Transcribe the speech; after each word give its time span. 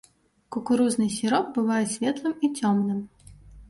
Кукурузны 0.55 1.07
сіроп 1.17 1.53
бывае 1.61 1.85
светлым 1.95 2.33
і 2.47 2.53
цёмным. 2.61 3.09